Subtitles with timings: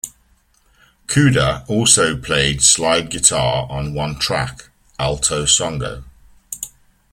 [1.05, 6.03] Cooder also played slide guitar on one track, "Alto Songo".